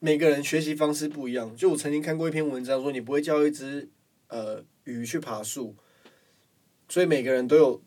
[0.00, 1.54] 每个人学习方式不一样。
[1.54, 3.88] 就我曾经看过一篇文章说，你不会教一只
[4.28, 5.76] 呃鱼去爬树，
[6.88, 7.82] 所以每个人都有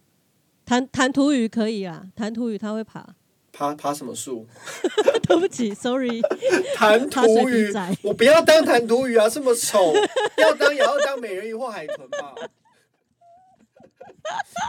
[0.64, 3.16] 弹弹涂鱼可以啊，弹涂鱼它会爬。
[3.52, 4.48] 爬爬什么树？
[5.28, 6.22] 对不起，sorry。
[6.76, 9.94] 弹涂鱼仔，我不要当弹涂鱼啊，这么丑，
[10.38, 12.34] 要当也要当美人鱼或海豚吧。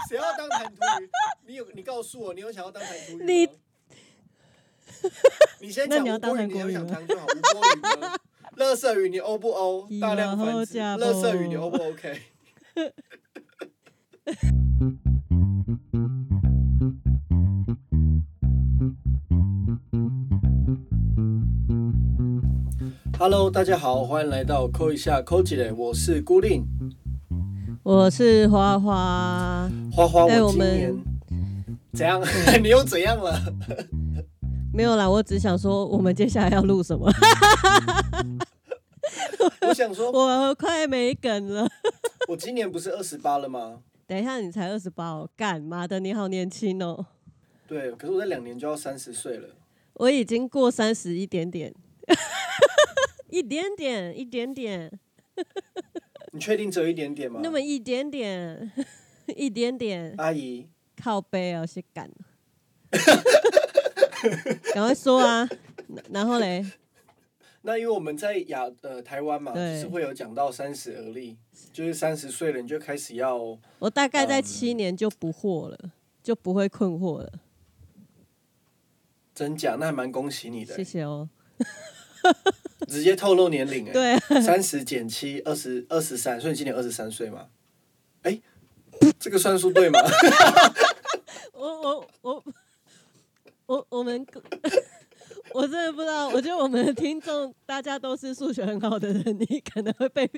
[0.09, 1.09] 谁要当弹涂鱼？
[1.47, 3.25] 你有你告诉我，你有想要当弹涂鱼吗？
[3.27, 3.49] 你
[5.61, 7.27] 你先讲吴郭鱼，你有当韩国语吗想当就好。
[7.27, 8.13] 吴郭鱼呢？
[8.57, 9.89] 乐色鱼你 O 不 O？
[10.01, 10.79] 大量繁殖。
[10.79, 11.77] 乐色鱼你 O 不
[23.19, 26.65] OK？Hello， 大家好，欢迎来到扣一下扣几嘞，我是孤令
[27.83, 30.27] 我是花花，花花。
[30.27, 30.95] 哎我们我今年
[31.93, 32.21] 怎样？
[32.63, 33.39] 你又怎样了？
[34.75, 37.09] 没有啦，我只想说我们接下来要录什么，
[39.69, 41.69] 我想说，我快没梗了。
[42.29, 43.83] 我今年不是二十八了吗？
[44.09, 47.07] 等一下，你才二十八哦，干妈的，你好年轻哦，
[47.69, 49.49] 对，可是我在两年就要三十岁了。
[49.95, 51.73] 我已经过三十一点点，
[53.31, 54.91] 一点点，一点点，
[56.33, 57.39] 你确定只有一点点吗？
[57.45, 58.73] 那么一点点，
[59.37, 60.67] 一点点，阿姨，
[61.01, 62.11] 靠背哦，是干，
[64.75, 65.49] 赶快说啊，
[66.11, 66.65] 然后嘞，
[67.63, 71.37] 那因为我们在亚呃台湾嘛，就是会有讲到三十而立，
[71.73, 73.39] 就是三十岁了你就开始要
[73.79, 75.79] 我大概在嗯七年就不惑了，
[76.23, 77.33] 就不会困惑了，
[79.35, 81.29] 真假，那还蛮恭喜你的谢，谢哦。
[82.89, 83.93] 直接透露年龄哎。
[83.93, 87.49] 对啊，三十减七，二十二十三，所以你今年二十三岁嘛？
[88.23, 88.41] 哎，
[89.19, 89.99] 这个算数对吗？
[91.53, 92.45] 我我我我
[93.67, 94.27] 我我们，
[95.55, 96.29] 我真的不知道。
[96.29, 100.29] 我觉得我们的听众大家都是数学很好的人，你可能会被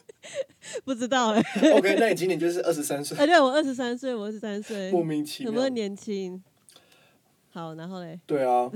[0.84, 1.42] 不知道哎、
[1.74, 5.68] OK，那你今年就是二十三岁，哎，对我二十三岁，我二十三岁，莫名其妙有没有。
[5.68, 6.42] 年轻？
[7.50, 8.70] 好，然后嘞，对啊，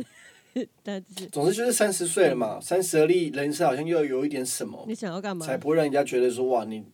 [0.83, 5.45] 但是总之就是三十岁了嘛，三十而立，人生好像又有一点什么，你想要干嘛？
[5.45, 6.85] 才不会让人家觉得说哇，你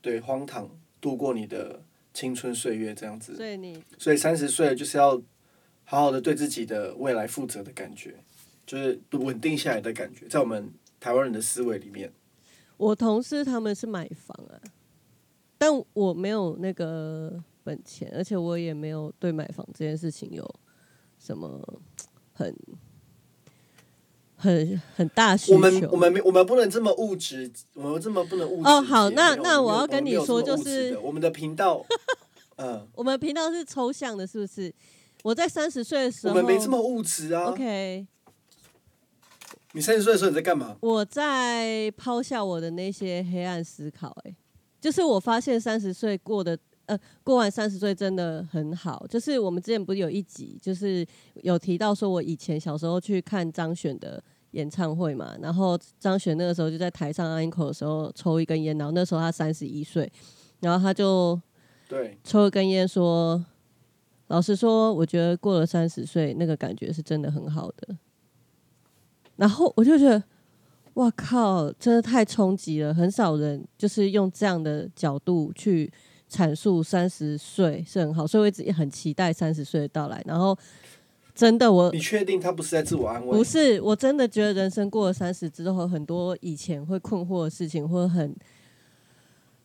[0.00, 0.70] 对荒唐
[1.00, 1.82] 度过你的
[2.12, 3.34] 青春岁月这样子。
[3.36, 5.20] 所以你所以三十岁就是要
[5.84, 8.16] 好好的对自己的未来负责的感觉，
[8.66, 12.12] 就是稳定下来的感觉，在我们台湾人的思维里面。
[12.76, 14.58] 我同事他们是买房啊，
[15.58, 20.44] 但我没有那个本钱，而且我也没有对买房这件事情有
[21.18, 21.60] 什么
[22.32, 22.52] 很
[24.36, 25.54] 很很大需求。
[25.54, 28.68] 我们我们我们不能这么物质，我们这么不能物质。
[28.68, 31.84] 哦好那那我要跟你说就是我们的频道，
[32.56, 34.74] 嗯， 我们频道是抽象的，是不是？
[35.24, 37.44] 我在三十岁的时候我候，们没这么物质啊。
[37.44, 38.06] OK。
[39.72, 40.76] 你三十岁的时候你在干嘛？
[40.80, 44.36] 我在抛下我的那些黑暗思考、哎，
[44.82, 49.04] 就是我发现三十岁过的，呃，过完三十岁真的很好。
[49.08, 51.04] 就是我们之前不是有一集，就是
[51.36, 60.12] 有提到说，我以前小时候去看张悬的演唱会嘛，然后张悬那个时候就在台上安口的时候抽一根烟，然后那时候他三十一岁，
[60.60, 61.40] 然后他就
[61.88, 63.44] 对，抽一根烟说
[64.28, 67.96] ：“老实说，我觉得过了三十岁，那个感觉是真的很好的。”
[69.36, 70.22] 然后我就觉得，
[70.94, 72.94] 哇靠，真的太冲击了！
[72.94, 75.92] 很少人就是用这样的角度去
[76.30, 80.22] 阐述三十岁是很好，所以我一直也很期待三十岁的到来。
[80.24, 80.56] 然后
[81.34, 83.36] 真的我，你确定他不是在自我安慰？
[83.36, 88.34] 不是，我真的觉得人生过了三十之后，很多以前会困惑的事情，或者很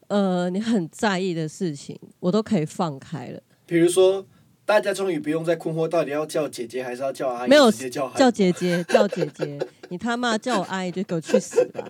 [0.07, 3.39] 呃你很在意的事情，我都可以放开了。
[3.67, 4.25] 比如说，
[4.69, 9.57] 大家终于不用再困惑到底要叫姐姐还是要叫阿姨，没有直接叫叫姐姐， 叫姐姐，
[9.89, 11.83] 你他妈叫我阿姨就给我去死吧！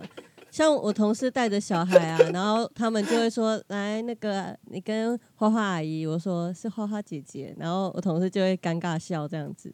[0.49, 9.73] 像我同事带着小孩啊， 然后他们就会说：“来，那个你跟花花阿姨。”我说是花花姐姐，然后我同事就会尴尬笑这样子，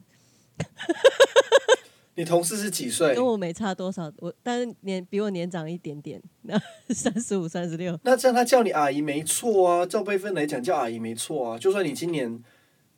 [2.18, 3.24] 你同事是几岁跟？
[3.24, 6.60] 我没差多少，我但是年比我年长一点点，那
[6.90, 11.60] 三十五、三十六，那这样他叫你阿姨没错啊，照辈分来讲叫阿姨没错啊。
[11.60, 12.42] 就算你今年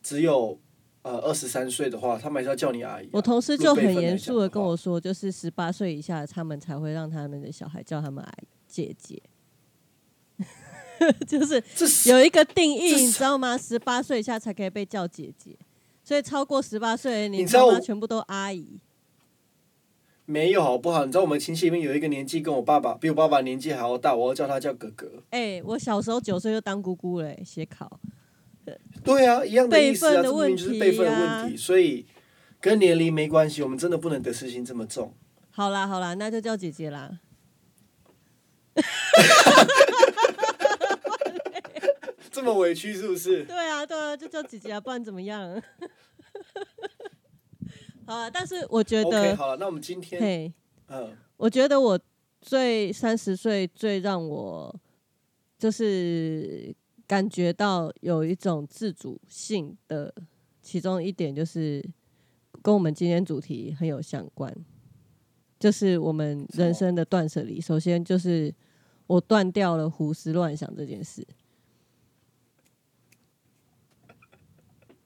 [0.07, 0.57] 只有
[1.01, 9.21] 呃二十三岁的话，他们还是要叫你阿姨啊、我同事就很严肃的跟我说，就是十八岁以下，他们才会让他们的小孩叫他们阿姨姐姐，
[11.27, 11.61] 就是
[12.09, 13.57] 有一个定义，你知道吗？
[13.57, 15.57] 十八岁以下才可以被叫姐姐，
[16.05, 18.79] 所以超过十八岁，你你知道我他妈全部都阿姨。
[20.23, 21.03] 没有好不好？
[21.03, 25.09] 你知道我们亲戚里面有一个年纪跟我爸爸比我爸爸年纪还要大，我要叫他叫哥哥。
[25.31, 27.99] 哎、我小时候九岁就当姑姑嘞、欸，写考。
[29.07, 32.05] 对啊，一样的意思啊，这明明就是辈分的问题，所以
[32.61, 35.13] 跟年龄没关系，我们真的不能得失心这么重。
[35.51, 37.19] 好啦好啦，那就叫姐姐啦。
[42.31, 43.43] 这么委屈是不是？
[43.45, 45.51] 对啊对啊，就叫姐姐啊，不然怎么样？
[48.05, 50.53] 好啊，但是我觉 OK，得，好了，那我们今天，嘿，
[50.89, 51.99] 嗯，我觉得我
[52.39, 54.73] 最三十岁最让我
[55.57, 56.73] 就是
[57.07, 60.13] 感觉到有一种自主性的，
[60.61, 61.83] 其中一点就是
[62.61, 64.53] 跟我们今天主题很有相关，
[65.57, 67.61] 就是我们人生的断舍离。
[67.61, 68.53] 首先就是
[69.07, 71.25] 我断掉了胡思乱想这件事。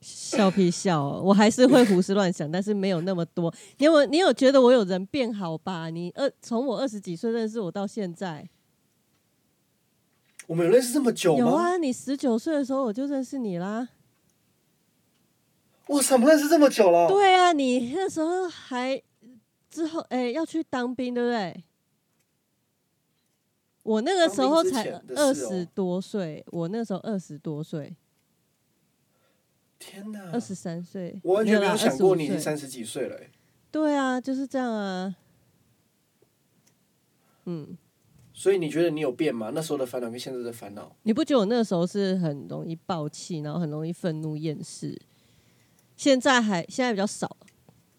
[0.00, 3.54] 笑屁笑、哦，我还是会胡思乱想，但是没有那么多。
[3.78, 5.90] 你有你有觉得我有人变好吧？
[5.90, 8.48] 你二从我二十几岁认识我到现在，
[10.52, 11.38] 我们有认识这么久吗？
[11.38, 13.88] 有啊，你十九岁的时候我就认识你啦。
[15.86, 17.08] 哇塞，我们认识这么久了。
[17.08, 19.02] 对啊，你那时候还
[19.70, 21.64] 之后哎、要去当兵，对不对？
[23.82, 27.96] 我那个时候才二十多岁，我那时候二十多岁，
[29.78, 33.30] 天哪，二十三岁，我完全没有想过你已经三十几岁了、欸。
[33.70, 35.16] 对啊，就是这样啊。
[37.46, 37.78] 嗯，
[38.34, 39.50] 所以你觉得你有变吗？
[39.54, 40.94] 那时候的烦恼跟现在的烦恼？
[41.02, 45.00] 你不觉得我那个时候是很容易暴气，然后很容易愤怒、厌世？
[45.96, 47.36] 现在还现在比较少，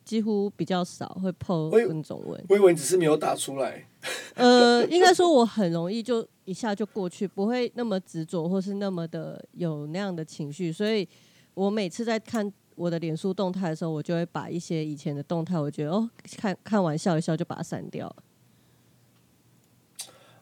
[0.04, 2.46] 几乎比较少会破我以那种文。
[2.50, 3.88] 我以为你只是没有打出来。
[4.36, 10.72] 呃，应该说我很容易就一下就过去，不会那么执着，或是那么的有那样的情绪。
[10.72, 11.08] 所以
[11.54, 18.16] 我每次在看我的脸书动态的时候，我就会把一些以前的动态，我觉得哦，看看完笑一笑就把它删掉了。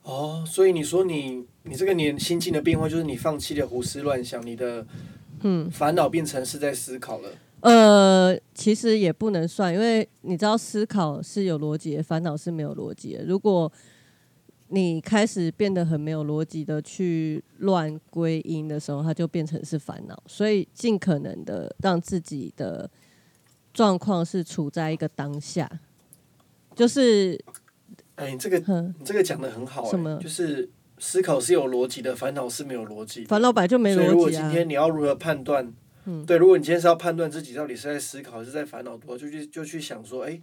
[0.04, 4.86] 哦，所以你说你你这个年心境的变化，就是你放弃了胡思乱想，你的
[5.42, 7.30] 嗯，烦恼变成是在思考了。
[7.62, 13.24] 呃，其实也不能算，因为你知道思考是有逻辑的，烦恼是没有逻辑的。
[13.24, 13.72] 如果
[14.70, 20.24] 你开始变得很没有逻辑的去乱归因的时候，它就变成是烦恼。
[20.26, 22.90] 所以尽可能的让自己的
[23.74, 25.70] 状况是处在一个当下，
[26.74, 27.40] 就是
[28.16, 28.60] 哎，你这个，
[29.00, 30.70] 你这个讲的很好、欸，什么就是
[31.00, 33.26] 思考是有逻辑的，烦恼是没有逻辑。
[33.26, 34.52] 烦恼本来就没所以如果今逻辑啊。
[34.52, 35.74] 天你要如何判断？
[36.06, 40.40] 嗯对，如果你今天是要判断自己到底是在思考还是在烦恼多，就去就去想说，哎、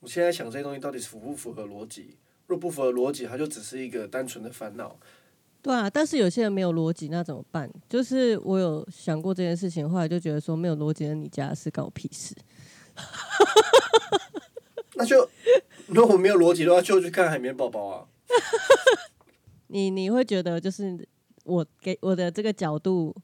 [0.00, 2.16] 我现在想这些东西到底符不符合逻辑？
[2.46, 4.98] 如果不符合逻辑，它就只是一个单纯的烦恼。
[5.60, 7.70] 对啊，但是有些人没有逻辑，那怎么办？
[7.88, 12.34] 就是我有想过这件事情，后来就觉得说没有逻辑的你家是关我屁事。
[14.94, 15.28] 那就
[15.88, 18.06] 如果我没有逻辑的话，就去看海绵宝宝啊。
[19.68, 21.06] 你你会觉得就是
[21.44, 23.14] 我给我的这个角度，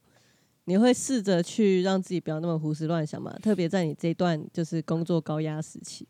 [0.65, 3.35] 你会试着去让自己不要那么胡思乱想嘛？
[3.41, 6.07] 特别在你这一段就是工作高压时期，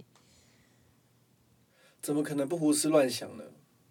[2.02, 3.44] 怎么可能不胡思乱想呢？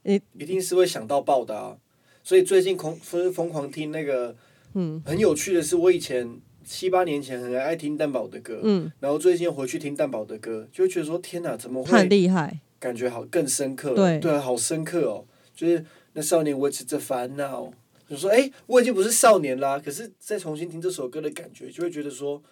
[0.03, 1.79] 你一定是会想到爆的啊！
[2.23, 4.37] 所以最近狂疯疯狂听那个，
[4.75, 13.95] 嗯很有趣的是，我以前七八年前很爱听蛋宝的歌，嗯，然后最近回去听蛋宝的歌，就会觉得说天哪，怎么会很会厉害，感觉好更深刻？
[13.95, 14.19] 对。
[14.19, 15.25] 对啊，好深刻哦！
[15.55, 15.85] 就是
[16.15, 17.71] 那少年维持着烦恼，
[18.09, 22.43] 就说哎、我已经不是少年啦，可是再重新听这首歌的感觉，就会觉得说，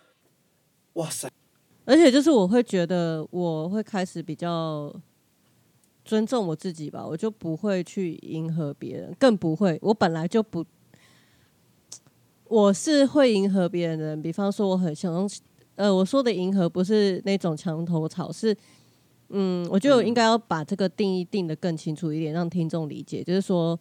[0.94, 1.28] 哇塞，
[1.84, 4.94] 而且就是我会觉得我会开始比较
[6.04, 10.64] 尊重我自己吧，我就不会去迎合别人，更不会，我本来就不，
[12.52, 14.20] 我是会迎合别人的人。
[14.20, 15.26] 比方说，我很想，
[15.74, 18.54] 呃，我说的迎合不是那种墙头草，是，
[19.30, 23.78] 嗯，我觉得我应该要把这个定义定得更清楚一点，让听众理解，就是说，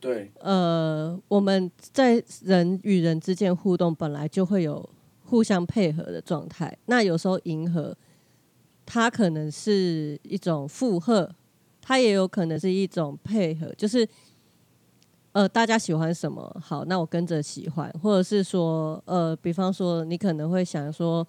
[0.00, 4.88] 对，呃，我们在人与人之间互动本来就会有
[5.26, 7.94] 互相配合的状态，那有时候迎合，
[8.86, 11.30] 它可能是一种附和，
[11.82, 14.08] 它也有可能是一种配合，就是
[15.36, 21.26] 呃，大家喜欢什么，好，那我跟着喜欢，或者是说，呃，比方说你可能会想说，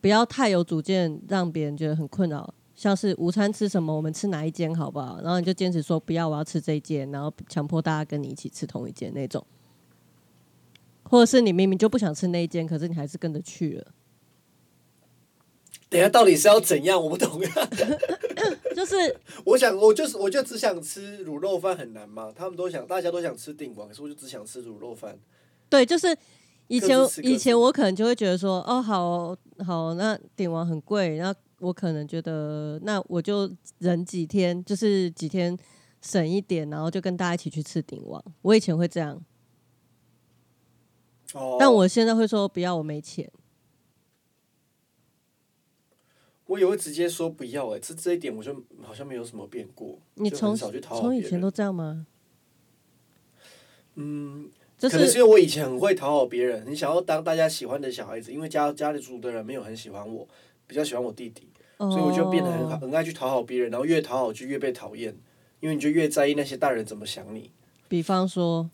[0.00, 2.54] 不要太有主见，让别人觉得很困扰。
[2.76, 5.20] 像是午餐吃什么，我们吃哪一间好不好？
[5.20, 9.44] 然后你就坚持说不要，我要吃这一间，然后强迫大家跟你一起吃同一间那种，
[11.02, 13.86] 或者是你明明就不想吃那一间，可是你还是跟着去了。
[15.92, 17.00] 等下到底是要怎样？
[17.00, 17.38] 我不懂。
[18.74, 18.94] 就是
[19.44, 22.32] 我想，我就是，我就只想吃卤肉饭，很难吗？
[22.34, 25.18] 他们都想，大家都想吃鼎王，可是我就只想吃卤肉饭。
[25.68, 26.16] 对，就是
[26.68, 35.54] 以前以前我可能就会觉得说，哦，好好，那鼎王很贵，那我可能觉得那我就忍几天，就是几天
[36.00, 38.24] 省一点，然后就跟大家一起去吃鼎王。
[38.40, 39.22] 我以前会这样，
[41.34, 43.30] 哦，但我现在会说不要，我没钱。
[46.52, 52.06] 我也会直接说不要哎、这这一点我就好像没有什么变过，就你从从以前都这样吗？
[53.94, 60.28] 嗯，就是可能是因为我以前很会讨好别人，你想要当大家喜欢的小孩子，因为家家里住的人没有很喜欢我，
[60.66, 65.16] 比较喜欢我弟弟，所以我就变得很好，哦很爱去讨好别人，然后越讨好就越被讨厌，
[65.60, 67.50] 因为你就越在意那些大人怎么想你。
[67.88, 68.68] 比方说，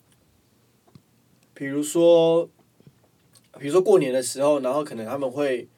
[1.53, 2.49] 比如说，
[3.57, 5.69] 比如说过年的时候，然后可能他们会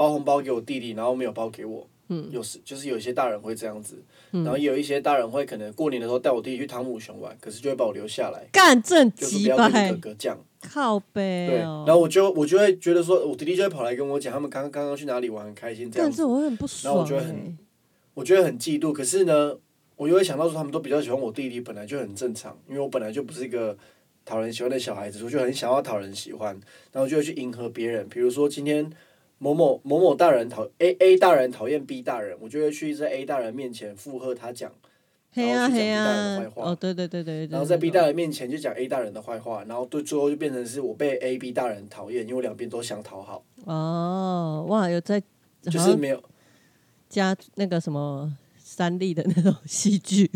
[0.00, 1.86] 包红包给我弟弟，然后没有包给我。
[2.08, 4.02] 嗯，有时就是有一些大人会这样子，
[4.32, 10.38] 嗯然后也有一些大人会可能过年的时候带我弟弟去汤姆熊玩，可是就会把我留下来，干正就是鸡不要跟哥哥，这样。
[10.62, 11.84] 靠背对，哦。
[11.86, 17.58] 然后我就我就会觉得说，我弟弟就会跑来跟我讲，他们刚刚刚去哪里玩，很开心这样子但是，我会很不爽然后我爽哎、就会很
[18.14, 18.90] 我觉得很嫉妒。
[18.90, 19.54] 可是呢，
[19.96, 23.76] 我又会想到说，他们都比较喜欢我弟弟，本来就很正常，因为我本来就不是一个
[24.24, 26.58] 讨人喜欢的小孩子，我就很想要讨人喜欢，
[26.92, 28.08] 然后就会去迎合别人。
[28.08, 28.90] 比如说今天
[29.42, 34.70] 某某某某大人讨 A A 大人讨厌 B 大人，我就会去在 A 大人面前附和他讲，
[35.32, 36.70] 然后去讲 B 大人的呀坏，话。
[36.70, 45.22] 哦对对对对，然后在 B 大人面前就讲 A 大人的坏话，然后对最后就变成是我被 A B 大人讨厌，因为我两边都想讨好，哦，哇，有在
[45.62, 46.22] 就是没有。
[47.08, 50.30] 加那个什么三立的那种戏剧，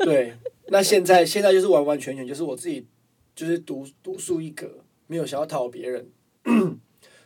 [0.00, 0.34] 对。
[0.66, 2.86] 那现在现在就是完完全全就是我自己
[3.34, 6.06] 就是独独树一格，没有想要讨好别人，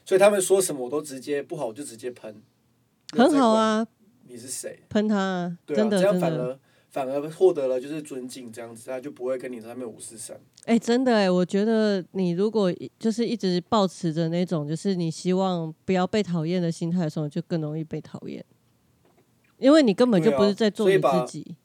[0.04, 2.42] 所以他们说什么我都直接不好我就直接喷，
[3.12, 3.86] 很好，啊，
[4.28, 4.80] 你是谁？
[4.88, 6.58] 喷他啊，对啊，这样反而
[6.90, 10.38] 反而获得了就是尊敬，这样子他就不会跟你在那边五四三。
[10.66, 18.44] 哎、真的哎，我觉得你如果就是一直保持着那种就是你希望不要被讨厌的心态的时候，就更容易被讨厌，
[19.58, 21.56] 因为你根本就不是在做你自己。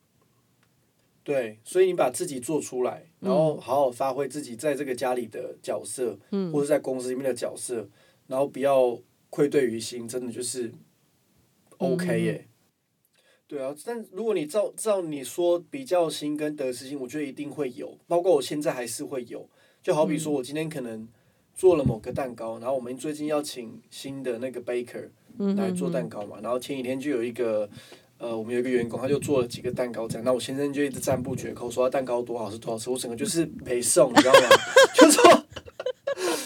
[1.24, 7.88] 对，所以你把自己做出来，然嗯后好好发挥自己在这个家里的角色，嗯或者在公司里面的角色，
[8.30, 8.98] 然后不要
[9.30, 10.68] 愧对于心，真的就是
[11.80, 12.46] 嗯 OK 耶。
[13.48, 19.50] 对啊，但如果你照照你说比较心跟得失心，我觉得一定会有，包括我现在还是会有。
[19.82, 21.08] 就好比嗯说我今天可能
[21.56, 25.10] 做了某个蛋糕，然后我们最近要请新的那个 baker
[25.58, 27.68] 来做蛋糕嘛，然后前几天就有一个
[28.20, 34.50] 呃，我们有一个员工，他就做了几个蛋糕这样，那我先生就一直赞不绝口，说他蛋糕多好吃多好吃，我整个就是没送，你知道吗？
[34.94, 35.44] 就说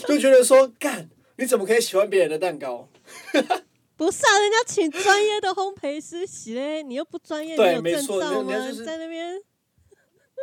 [0.08, 2.90] 就觉得说干，你怎么可以喜欢别人的蛋糕？
[3.98, 8.54] 不是啊，人家请专业的烘焙师洗嘞，你又不专业，对你有证照吗？
[8.86, 9.40] 在那边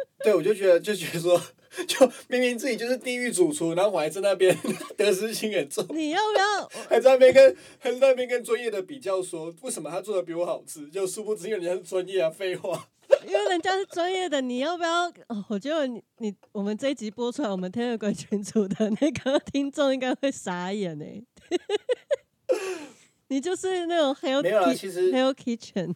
[0.23, 1.41] 对，我就觉得就觉得说，
[1.87, 4.57] 就明明自己就是地狱主厨，然后我还在那边
[4.97, 5.85] 得失心很重。
[5.91, 6.69] 你要不要？
[6.89, 10.87] 还在那边跟还在那边跟专业的比较说，为什么他做的比我好吃？
[10.89, 12.89] 就殊不知因为人家是专业啊，废话。
[13.27, 15.09] 因为人家是专业的，你要不要？
[15.29, 21.05] 哦，我觉得你你我们这一集播出来，我们天乐馆群组的那个听众应该会傻眼呢。
[23.29, 25.95] 你就是那种 Hell 没有啦，Ki- 其实 Hell Kitchen，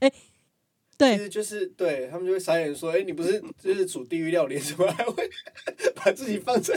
[0.00, 0.16] 哎、其
[0.98, 5.30] 对，实就是对他们就会傻眼说，哎、你不是就是煮地狱料理，怎么还会
[5.94, 6.76] 把自己放在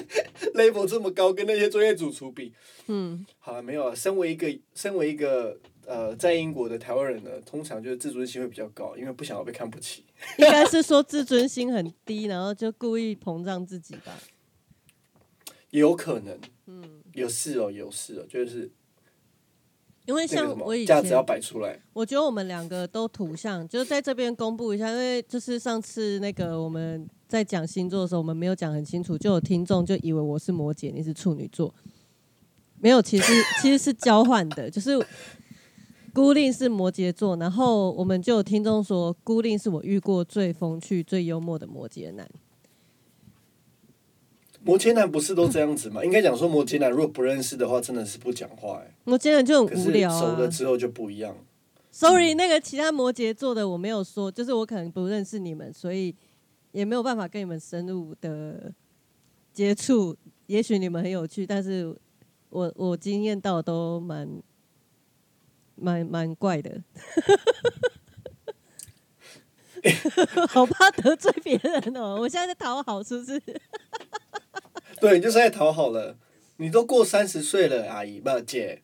[0.53, 2.53] level 这么高，跟那些专业主厨比？
[2.85, 3.95] 嗯，好了，没有啊。
[3.95, 10.05] 身为一个身为一个呃在英国的台湾人呢，通常就是自尊心会比较高，因为不想要被看不起。
[10.37, 14.15] 应该是说自尊心很低，然后就故意膨胀自己吧。
[15.71, 16.37] 有可能，
[16.67, 18.69] 嗯，有事哦，有事哦，就是
[20.05, 21.79] 因为像我以前，摆出来。
[21.93, 31.73] 我觉得我们两个都土象，就是在这边公布一下，因为就是上次那个我们在讲星座的时候，我们没有讲很清楚，就有听众就以为我是摩羯，你是处女座，
[32.79, 33.31] 没有，其实
[33.61, 34.99] 其实是交换的，就是
[36.13, 42.27] 孤令是摩羯座，然后我们就有听众说孤令是我遇过最风趣、最幽默的摩羯男。
[44.63, 46.03] 摩羯男不是都这样子吗？
[46.05, 48.93] 应该讲说摩羯男如果不认识的话，真的是不讲话哎。
[49.03, 50.47] 摩羯男就很无聊啊熟了。
[50.47, 51.35] 之后就不一样。
[51.91, 56.15] Sorry，那个其他摩羯座的我没有说，就是我可能不认识你们，所以
[56.71, 58.71] 也没有办法跟你们深入的
[59.51, 60.15] 接触。
[60.47, 61.93] 也许你们很有趣，但是
[62.49, 64.41] 我我经验到的都蛮
[65.75, 66.81] 蛮蛮怪的，
[70.49, 72.17] 好怕得罪别人哦！
[72.19, 73.41] 我现在在讨好，是不是？
[75.01, 76.15] 对，你就是在讨好了。
[76.57, 78.83] 你都过三十岁了，阿姨不姐，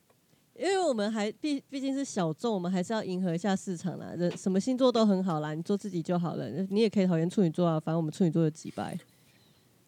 [0.56, 4.12] 因为我们还毕毕竟是小众，我们还是要迎合一下市场啦。
[4.16, 6.50] 人什么星座都很好啦，你做自己就好了。
[6.70, 8.98] 你也可以讨厌处女座啊，反正我们处女座有几百，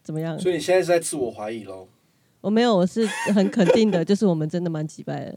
[0.05, 0.39] 怎么样？
[0.39, 1.89] 所以你现在是在自我怀疑喽？
[2.41, 5.37] 我没有，我是很肯定的，就是我们真的蛮几百的。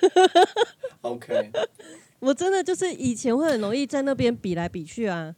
[1.02, 1.50] OK，
[2.20, 5.34] 我真的就是以前会很容易在那边比来比去啊，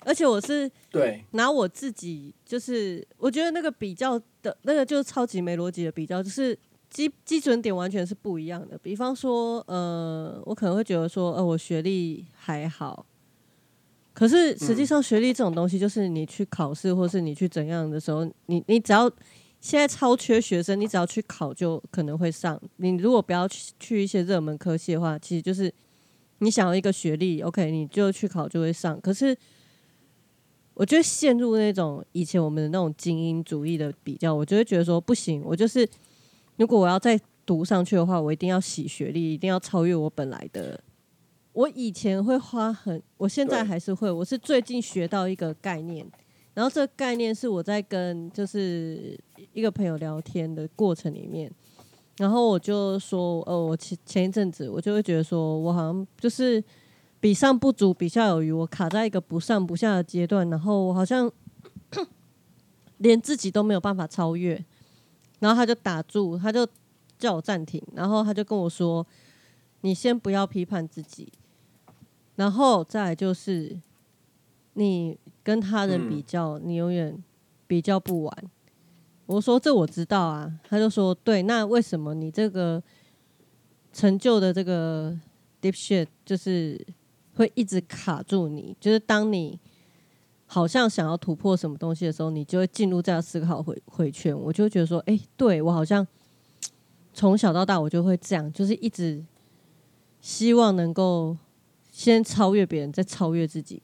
[0.00, 6.56] 而且我是对，拿我自己，就是我觉得那个比较的那个就是超级没逻辑的比较，就是
[6.88, 8.78] 基基准点完全是不一样的。
[8.78, 13.04] 比方说，呃，我可能会觉得说，呃，我学历还好，
[14.14, 19.10] 可是实际上学历这种东西，就是你去考试或是你去怎样的时候，你你只要
[19.60, 22.60] 现在超缺学生，你只要去考就可能会上。
[22.76, 25.72] 你如果不要去去一些热门科系的话，其实就是
[26.38, 29.00] 你想要一个学历，OK，你就去考就会上。
[29.00, 29.36] 可是
[30.78, 35.86] 我觉得陷入那种以前我们的那种精英主义的比较，我就会觉得说不行，我就是
[36.56, 40.80] 如果我要再读上去的话，我一定要洗学历，一定要超越我本来的。
[41.52, 46.08] 我以前会花很，我现在还是会，我是最近学到一个概念，
[46.54, 49.18] 然后这个概念是我在跟就是
[49.52, 51.50] 一个朋友聊天的过程里面，
[52.18, 56.62] 然后我就说，呃，我前前一阵子我就会觉得说我好像就是
[57.20, 61.30] 比上不足，比下有余，我卡在一个不上不下的阶段，然后我好像
[62.98, 64.64] 连自己都没有办法超越，
[65.40, 66.66] 然后他就打住，他就
[67.18, 69.04] 叫我暂停，然后他就跟我说，
[69.80, 71.32] 你先不要批判自己，
[72.36, 73.76] 然后再来就是
[74.74, 77.22] 你跟他人比较，你永远
[77.66, 78.44] 比较不完。
[79.26, 82.82] 我说这我知道啊，他就说对，那为什么你这个
[83.92, 85.18] 成就的这个
[85.60, 86.80] deep shit 就是
[87.38, 88.76] 会一直卡住你？
[88.80, 89.58] 就是当你
[90.46, 94.36] 好像想要突破什么东西的时候，你就会进入这样思考回回圈。
[94.36, 96.04] 我就觉得说，哎、对我好像
[97.14, 99.24] 从小到大我就会这样，就是一直
[100.20, 101.36] 希望能够
[101.92, 103.80] 先超越别人，再超越自己。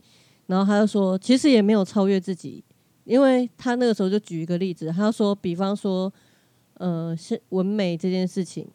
[0.46, 2.62] 然后他就说，其实也没有超越自己，
[3.04, 6.12] 因为他那个时候就举一个例子，他说，比方说，
[6.74, 8.68] 呃，是纹眉这件事情，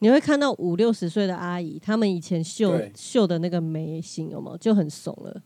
[0.00, 5.42] 你会看到五六十岁的阿姨，她们以前绣对绣的那个眉形有没有就很怂了。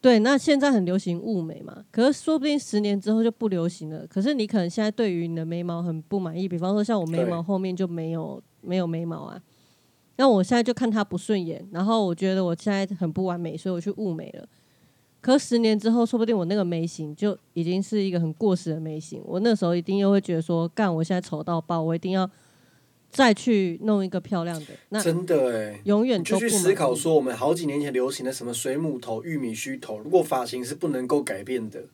[0.00, 4.06] 对，那现在很流行雾眉嘛，可是说不定十年之后就不流行了。
[4.06, 9.42] 可是你可能现在对于你的眉毛很不满意，比方说像我眉毛后面就没有没有眉毛啊，
[10.16, 14.48] 那我现在就看它不顺眼，然后我觉得我现在很不完美，所以我去雾眉了。
[15.20, 22.28] 可十年之后，说不定我那个眉形就已经是一个很过时的眉形，我那时候一定又会觉得说，干，我现在丑到爆，我一定要
[23.10, 25.80] 再去弄一个漂亮的，那真的哎。
[25.84, 31.84] 永远你就去思考说，我们好几年前流行的什么水母头、玉米须头，如果发型是不能够改变的，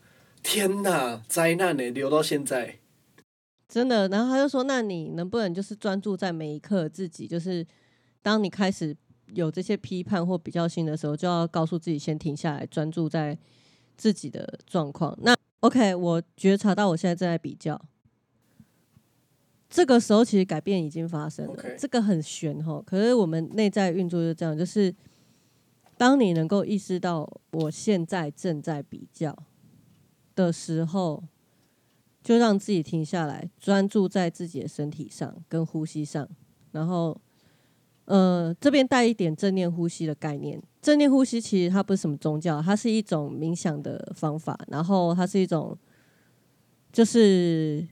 [0.43, 2.77] 天哪，灾难呢，留到现在。
[3.69, 7.27] 真的，然后他就说：“那你能不能就是专注在每一刻自己？
[7.27, 7.67] 就是
[8.23, 8.97] 当你开始
[9.35, 13.37] 有这些批判或比较性的时候，就要告诉自己先停下来，专注在
[13.97, 15.17] 自己的状况。
[15.23, 17.81] 那 OK，我觉察到我现在正在比较，
[19.69, 22.83] 这个时候其实改变已经发生了这个很玄哈。
[22.87, 24.95] 可是我们内在运作就是这样，就是
[25.97, 29.37] 当你能够意识到我现在正在比较
[30.35, 31.25] 的时候。”
[32.27, 36.29] 就让自己停下来，专注在自己的身体上跟呼吸上，
[36.73, 37.17] 然后，
[38.07, 40.61] 呃，这边带一点正念呼吸的概念。
[40.81, 45.77] 正念呼吸其实它不是什么宗教，它是一种冥想的方法，然后它是一种，
[46.92, 47.87] 就是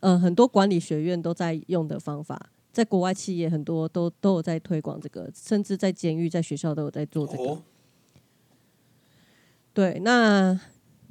[0.00, 7.44] 呃很多管理学院都在用的方法，在国外企业很多都都有在推广这个，甚至在监狱、在学校都有在做这个。
[7.44, 7.62] 哦，
[9.72, 10.60] 对，那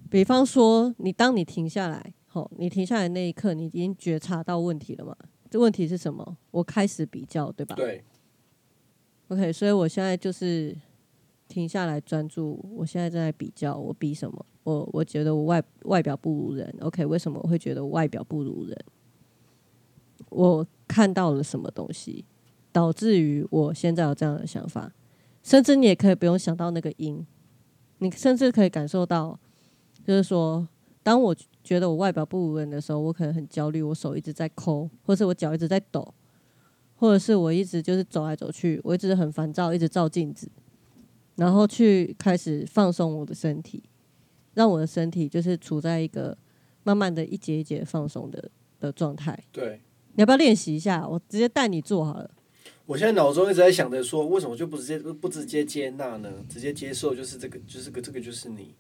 [0.10, 5.16] 比方说，你当你停下来，好，你停下来那一刻，你已经觉察到问题了嘛？
[5.50, 6.38] 这问题是什么？
[6.52, 7.76] 我开始比较，对吧？
[7.76, 8.04] 对，
[9.30, 10.76] OK，所以我现在就是
[11.48, 14.46] 停下来专注，我现在正在比较，我比什么？
[14.64, 18.78] 我我觉得我外外表不如人，OK，为什么我会觉得我外表不如人？
[20.30, 22.26] 我看到了什么东西，
[22.72, 24.92] 导致于我现在有这样的想法？
[25.42, 27.26] 甚至你也可以不用想到那个因，
[28.00, 29.40] 你甚至可以感受到，
[30.06, 30.68] 就是说，
[31.02, 36.14] 当我觉得我外表不如人的时候，我可能很焦虑，我手一直在抠，或是我脚一直在抖，
[37.00, 40.50] 或者是我一直就是走来走去，我一直很烦躁，一直照镜子，
[41.38, 43.82] 然后去开始放松我的身体，
[44.54, 46.38] 让我的身体就是处在一个
[46.84, 49.42] 慢慢的一节一节放松的的状态。
[49.52, 49.80] 对。
[50.16, 51.08] 你要不要练习一下？
[51.08, 52.30] 我直接带你做好了。
[52.86, 56.30] 我现在脑中一直在想着说，为什么就不直接不直接接纳呢？
[56.50, 58.76] 直接接受就是这个，就是个这个就是你。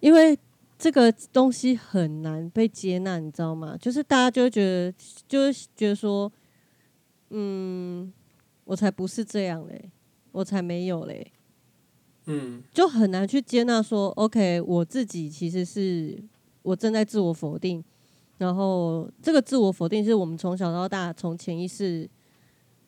[0.00, 0.38] 因为
[0.78, 3.78] 这个东西很难被接纳，你知道吗？
[3.80, 4.92] 就是大家就会觉得，
[5.26, 6.30] 就是觉得说，
[7.34, 8.12] 嗯，
[8.64, 9.90] 我才不是这样嘞，
[10.32, 11.32] 我才没有嘞，
[12.26, 16.22] 嗯，就很难去接纳说，OK，我自己其实是
[16.60, 17.82] 我正在自我否定，
[18.36, 22.08] 然后这个自我否定是我们从小到大从潜意识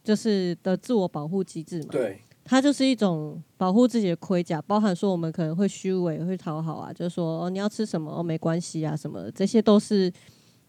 [0.02, 10.12] 就是的自我保护机制嘛，对，它就是一种保护自己的盔甲，包含说我们可能会虚伪、会讨好啊，就是说哦你要吃什么哦没关系啊什么的，这些都是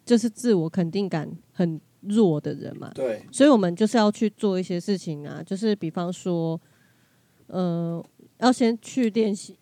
[0.05, 1.79] 就是自我肯定感很
[2.09, 6.59] 弱的人嘛，对，所以我们就是要去做一些事情啊，就是比方说，
[7.47, 8.03] 呃，
[8.39, 9.57] 要先去练习，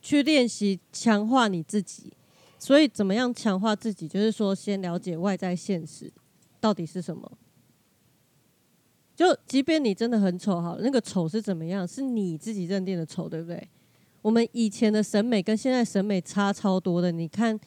[0.00, 2.12] 去练习强化你自己。
[2.58, 4.06] 所以怎么样强化自己？
[4.06, 6.12] 就是说，先了解外在现实
[6.60, 7.32] 到底是什么。
[9.16, 11.86] 就即便你真的很丑，好，那个丑是怎么样？
[11.86, 13.68] 是你自己认定的丑，对不对？
[14.22, 17.10] 我们以前的审美跟现在审美差超多的。
[17.10, 17.58] 你看，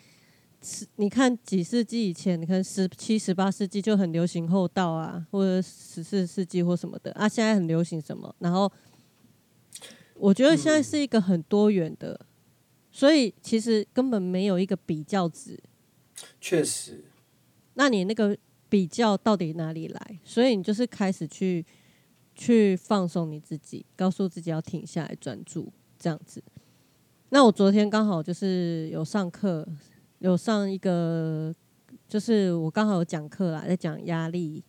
[0.95, 7.27] 你看几世纪以前，你看十七、十八世纪就很流行厚道啊，或者十四世纪或什么的啊。
[7.27, 8.35] 现在很流行什么？
[8.39, 8.71] 然后
[10.15, 12.19] 我觉得现在是一个很多元的。
[12.91, 15.59] 所以其实根本没有一个比较值，
[16.39, 17.03] 确实。
[17.73, 18.37] 那你那个
[18.69, 20.19] 比较到底哪里来？
[20.23, 21.65] 所以你就是开始去
[22.35, 26.41] 去放松你自己，告诉自己要停下来专注这样子。
[27.27, 29.67] 那我昨天刚好就是有上课，
[30.19, 31.53] 有上一个，
[32.07, 34.63] 就是我刚好有讲课啦，在讲压力、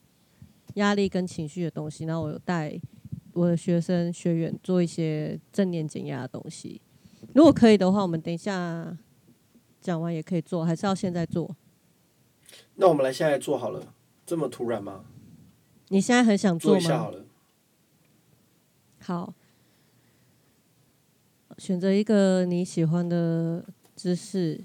[0.74, 2.04] 压力跟情绪的东西。
[2.04, 2.78] 然后我有带
[3.32, 6.80] 我的学生学员做一些正念减压的东西。
[7.34, 8.96] 如果可以的话，我们等一下
[9.80, 11.54] 讲完也可以做，还是要现在做？
[12.74, 13.94] 那我们来现在做好了，
[14.26, 15.04] 这么突然吗？
[15.88, 16.98] 你现在很想做吗？
[16.98, 17.24] 好了。
[19.00, 19.34] 好，
[21.58, 24.64] 选择一个你喜欢的姿势。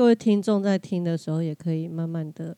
[0.00, 2.56] 各位听众在听的时候，也可以慢慢的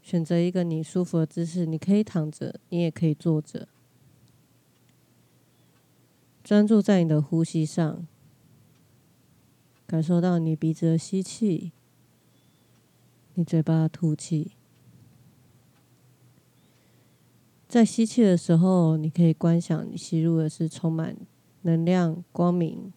[0.00, 1.66] 选择一个你舒服的姿势。
[1.66, 3.68] 你可以躺着，你也可以坐着。
[6.42, 8.06] 专注在你的呼吸上，
[9.86, 11.72] 感受到你鼻子的吸气，
[13.34, 14.52] 你嘴巴的吐气。
[17.68, 21.14] 在吸气的时候，你可以观想你吸入的是充满
[21.60, 22.90] 能量、光明、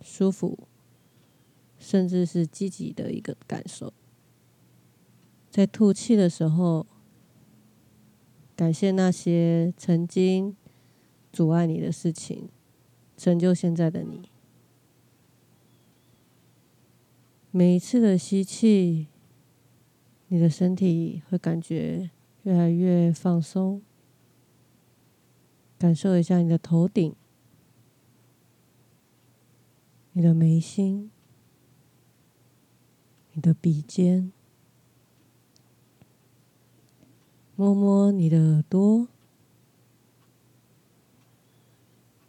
[0.00, 0.56] 舒服，
[1.80, 3.92] 甚至是积极的一个感受。
[5.50, 6.86] 在吐气的时候，
[8.54, 10.54] 感谢那些曾经
[11.32, 12.48] 阻碍你的事情。
[13.16, 14.30] 成就现在的你。
[17.50, 19.08] 每一次的吸气，
[20.28, 22.08] 你的身体会感觉
[22.44, 23.82] 越来越放松。
[25.76, 27.14] 感受一下你的头顶、
[30.12, 31.10] 你的眉心、
[33.40, 34.30] 你的鼻尖，
[37.56, 39.08] 摸摸你的耳朵。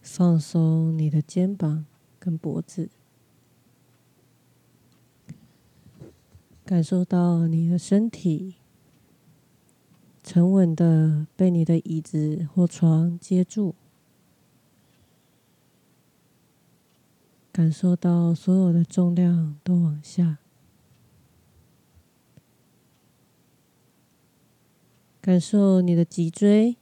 [0.00, 1.84] 放松你的肩膀
[2.18, 2.88] 跟脖子，
[6.64, 8.54] 感受到你的身体
[10.22, 13.74] 沉稳的被你的椅子或床接住，
[17.52, 20.38] 感受到所有的重量都往下，
[25.22, 26.76] 感受你的脊椎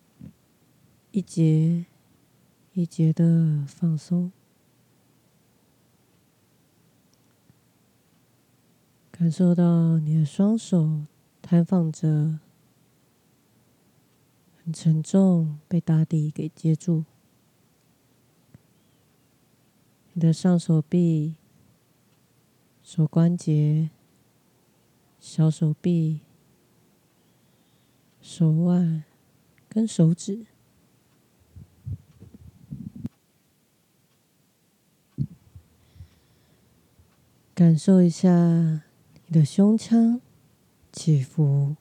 [1.12, 1.86] 一节。
[2.72, 4.30] 一节的放松，
[9.10, 11.02] 感受到你的双手
[11.42, 12.38] 摊放着，
[14.64, 17.04] 很沉重，被大地给接住。
[20.12, 21.34] 你的上手臂、
[22.84, 23.90] 手关节、
[25.18, 26.20] 小手臂、
[28.32, 29.02] 手腕
[29.68, 30.46] 跟手指。
[37.52, 38.30] 感受一下
[39.26, 40.20] 你的胸腔
[40.92, 41.74] 起伏，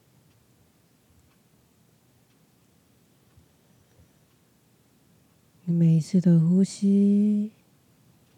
[5.65, 7.51] 你每一次的呼吸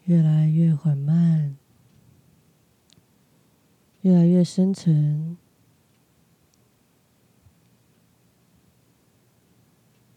[0.04, 1.56] 越来越缓慢，
[4.02, 5.38] 越来越深沉，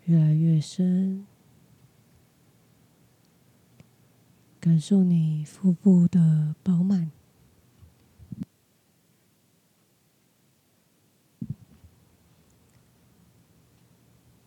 [0.05, 1.25] 越来越深。
[4.59, 7.11] 感受你腹部的饱满，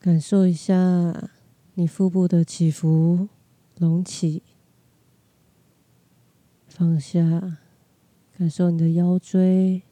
[0.00, 1.30] 感受一下
[1.74, 3.28] 你腹部的起伏、
[3.76, 4.42] 隆起、
[6.66, 7.58] 放下，
[8.36, 9.82] 感受你的腰椎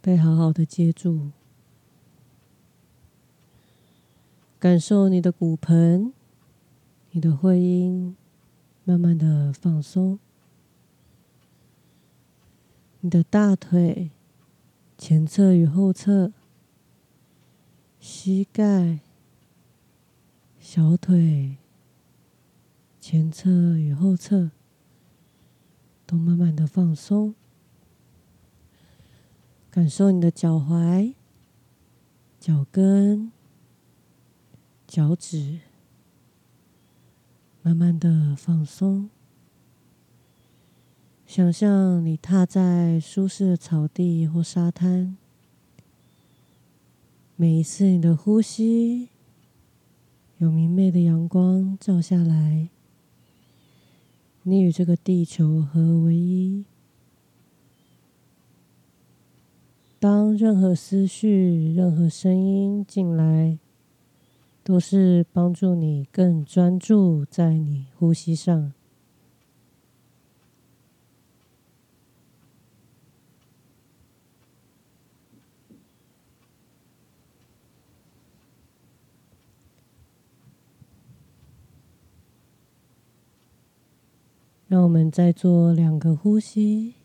[0.00, 1.32] 被好好的接住，
[4.60, 6.12] 感受你的骨盆、
[7.10, 8.16] 你的会阴。
[8.82, 10.18] 慢慢的放松，
[13.00, 14.10] 你的大腿、
[14.98, 16.32] 前侧与后侧、
[18.00, 18.98] 膝盖、
[20.58, 21.58] 小腿、
[22.98, 24.50] 前侧与后侧，
[26.04, 27.34] 都慢慢的放松，
[29.70, 31.14] 感受你的脚踝、
[32.40, 33.30] 脚跟、
[34.90, 35.60] 脚趾，
[37.62, 39.08] 慢慢的放松。
[41.28, 45.16] 想象你踏在舒适的草地或沙滩，
[47.36, 49.10] 每一次你的呼吸，
[50.38, 52.68] 有明媚的阳光照下来，
[54.42, 56.64] 你与这个地球合为一。
[60.00, 63.56] 当任何思绪、任何声音进来，
[64.70, 68.72] 都是帮助你更专注在你呼吸上。
[84.68, 86.99] 让我们再做两个呼吸。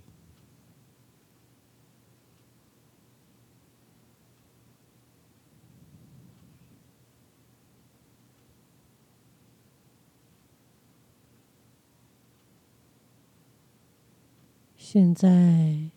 [14.97, 15.91] 现在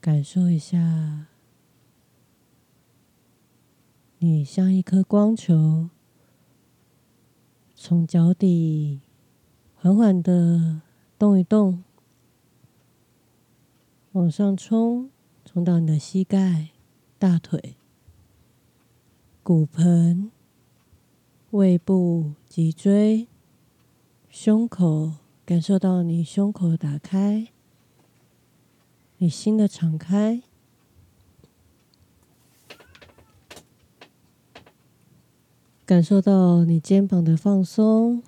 [0.00, 1.26] 感受一下，
[4.18, 5.90] 你像一颗光球，
[7.74, 9.00] 从脚底
[9.74, 10.82] 缓缓的。
[11.18, 11.82] 动一动，
[14.12, 15.10] 往上冲，
[15.44, 16.68] 冲到你的膝盖、
[17.18, 17.74] 大腿、
[19.42, 20.30] 骨盆、
[21.50, 23.26] 胃部、脊椎、
[24.28, 27.48] 胸口，感受到你胸口打开，
[29.18, 30.42] 你心的敞开，
[35.84, 38.22] 感受到你肩膀的放松。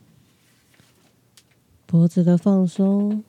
[1.86, 3.24] 脖子的放松，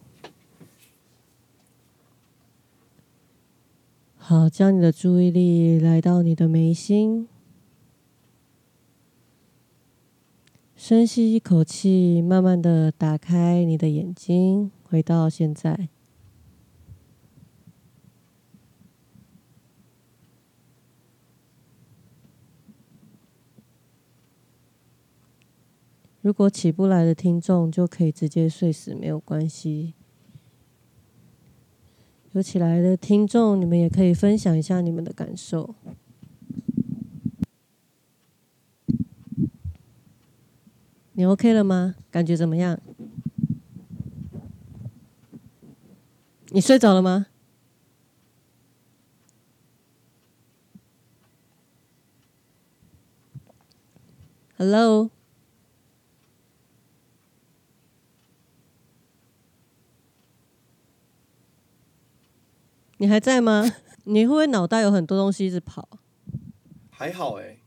[4.18, 7.28] 好，将你的注意力来到你的眉心，
[10.76, 15.90] 深吸一口气，慢慢的打开你的眼睛，回到现在。
[26.22, 29.96] 如果起不来的听众，就可以直接睡死，没有关系。
[32.34, 35.76] 有起来的听众，你们也可以分享一下你们的感受。
[41.14, 41.96] 你 OK 了吗？
[42.10, 42.80] 感觉怎么样？
[46.50, 47.26] 你睡着了吗
[54.58, 55.10] ？Hello。
[63.02, 63.66] 你还在吗？
[64.06, 65.90] 你会不会脑袋有很多东西一直跑？
[66.92, 67.58] 还好哎，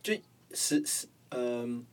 [0.00, 0.14] 就
[0.52, 1.84] 是是嗯，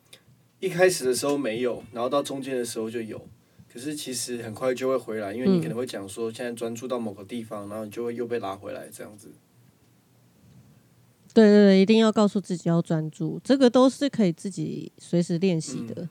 [0.59, 3.19] 一开始的时候没有，然后到中间的时候就有，
[3.67, 9.31] 可是其实很快就会回来，因为你可能会讲说现在专注到某个地方，然后你就会又被拉回来这样子。
[11.33, 16.07] 对对对，一定要告诉自己要专注，这个都是可以自己随时练习的。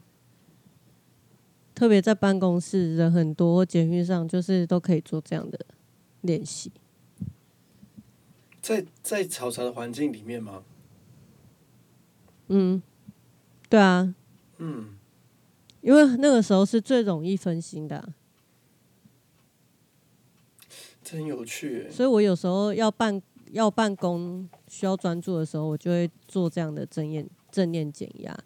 [1.74, 5.58] 特别在办公室人很多，监狱上就是都可以做这样的
[6.20, 6.70] 练习。
[8.60, 10.62] 在在嘈杂的环境里面吗？
[12.48, 12.82] 嗯，
[13.68, 14.14] 对啊。
[14.58, 14.96] 嗯。
[15.80, 18.12] 因为那个时候是最容易分心的。
[21.02, 21.90] 真有趣。
[21.90, 28.38] 所以我有时候要办要办公需要专注的时候，我就会做这样的正念正念减压。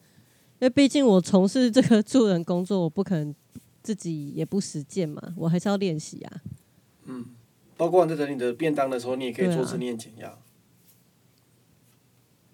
[0.58, 3.34] 因为毕竟我从事这个助人工作，我不可能
[3.82, 6.40] 自己也不实践嘛，我还是要练习啊。
[7.04, 7.26] 嗯，
[7.76, 10.38] 包括在等你的便当的时候，你也可以做正念减压。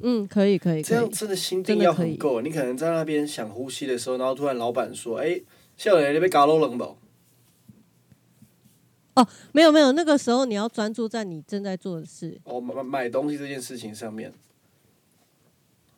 [0.01, 0.83] 嗯，可以可以。
[0.83, 2.41] 这样真的心定要很够。
[2.41, 5.41] 你可能在那边想呼吸的时候，然后突然老板说：“哎，
[5.77, 6.97] 小雷，你被搞漏冷不？”
[9.15, 12.41] 哦，没有没有，那个时候你要专注在你正在做的事。
[12.45, 14.33] 哦，买买东西这件事情上面。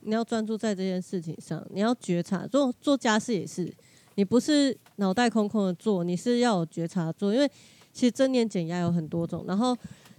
[0.05, 3.73] 你要专注在这件事情上，你要觉察做做家事也是，
[4.17, 7.51] 你不是脑袋空空的做，你是要有觉察做，因为
[7.93, 9.77] 其实正念减压有很多种，然后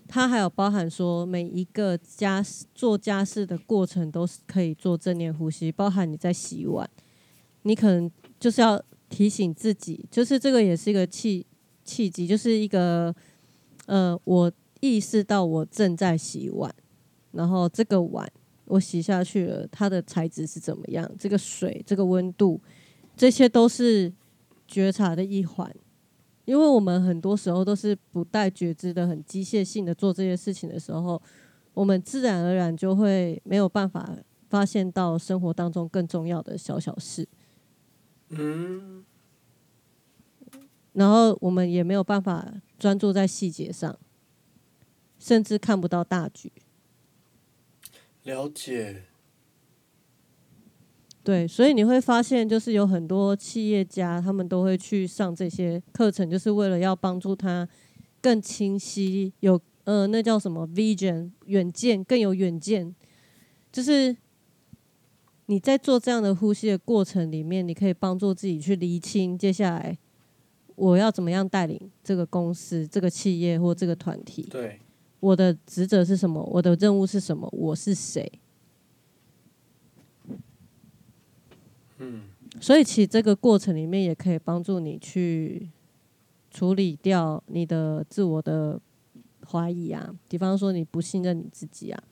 [0.07, 6.89] 它还有包含说每一个家事做家事的过程都是可以做正念呼吸，包含你在洗碗，
[7.61, 11.45] 你可能就是要提醒自己，就是这个也是一个契
[11.83, 13.13] 契机，就是一个
[13.85, 16.73] 呃，我意识到我正在洗碗，
[17.31, 18.27] 然后这个碗。
[18.65, 21.09] 我洗下去了，它的材质是怎么样？
[21.17, 22.59] 这个水、这个温度，
[23.15, 24.11] 这些都是
[24.67, 25.71] 觉察的一环，
[26.45, 31.21] 因为我们很多时候都是不带觉知的，很机械性的做这些事情的时候，
[31.73, 34.17] 我们自然而然就会没有办法
[34.49, 37.27] 发现到生活当中更重要的小小事，
[38.29, 39.05] 嗯，
[40.93, 43.97] 然后我们也没有办法专注在细节上，
[45.19, 46.51] 甚至看不到大局。
[48.25, 49.03] 了解。
[51.23, 57.67] 对，所以你会发现，就是有很多企业家，他们都会去上这些课程，就是为了要帮助他
[58.21, 62.93] 更清晰，有呃，那叫什么 vision 远见，更有远见。
[63.71, 64.15] 就是
[65.47, 69.97] 你在做这样的呼吸的过程里面，你可以帮助自己去厘清接下来
[70.75, 74.43] 我要怎么样带领这个公司、这个企业或这个团体。
[74.43, 74.79] 对，
[75.25, 76.43] 我的职责是什么？
[76.43, 77.49] 我的任务是什么？
[77.51, 78.31] 我是谁？
[81.97, 82.25] 嗯，
[82.61, 85.67] 所以其实这个过程里面也可以帮助你去
[86.51, 88.79] 处理掉你的自我的
[89.49, 92.03] 怀疑啊，比方说你不信任你自己啊，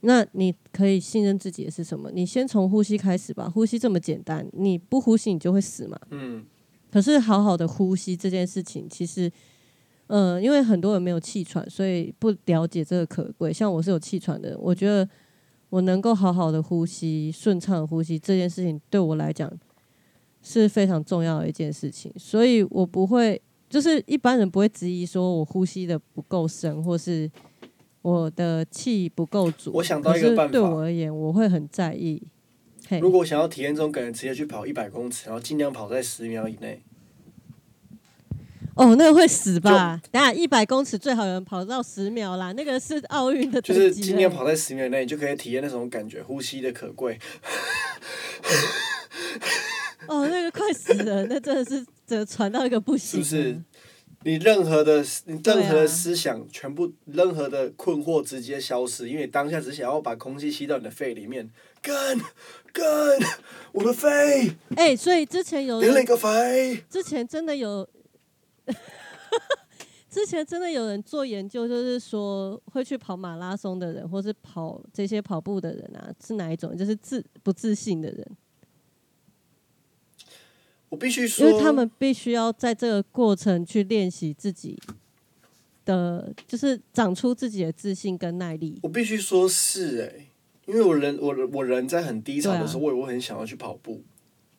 [0.00, 2.10] 那你可以信任自己的是什么？
[2.10, 6.00] 你先从呼吸开始吧，呼吸这么简单，你不呼吸你就会死嘛。
[6.08, 6.46] 嗯，
[6.90, 9.30] 可是好好的呼吸这件事情，其实，
[10.08, 13.52] 嗯、因为很多人没有气喘，所以不了解这个可贵。
[13.52, 15.08] 像我是有气喘的人，我觉得
[15.68, 19.52] 我能够好好的呼吸、顺畅的呼吸这件事情，对我来讲
[20.42, 22.12] 是非常重要的一件事情。
[22.16, 27.28] 所以我不会，就是一般人不会质疑说我呼吸的不够深，或是
[28.02, 29.72] 我的气不够足。
[29.74, 32.22] 我想到一个办法对我而言，我会很在意。
[32.88, 36.80] 嘿如果想要体验这种感觉，直接去跑一百公尺，然后尽量跑在十秒以内。
[38.76, 40.00] 哦，那个会死吧？
[40.10, 47.18] 等下一百公尺最好有人跑到十秒啦，那个是奥运的就是等级了尽量跑在十秒以内，你就可以体验那种感觉，呼吸的可贵。
[50.06, 53.24] 哦，那个快死了，那真的是这传到一个不行。
[53.24, 53.62] 是不是？
[54.24, 61.48] 你任何的你任何的思想，全部任何的困惑直接消失，因为你当下只想要把空气吸到你的肺里面。
[61.80, 62.18] 干
[62.72, 62.84] 干，
[63.72, 66.84] 我的肺，哎、所以之前有人，连了一个肺。
[66.90, 67.88] 之前真的有，
[70.08, 76.76] 之前真的有人做研究，就是说会去跑马拉松的人，或是跑这些跑步的人啊，是哪一种？
[76.76, 78.26] 就是自不自信的人。
[80.88, 84.78] 我必须说，因为他们必须要在这个过程去练习自己
[85.84, 88.78] 的，就是长出自己的自信跟耐力。
[88.82, 90.28] 我必须说是哎、
[90.64, 94.02] 因为我人我我人在很低潮的时候，我啊我很想要去跑步，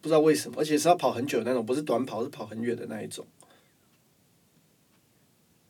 [0.01, 3.25] 不知道为什么，而且是要跑很久的那种，不是短跑，是跑很远的那一种。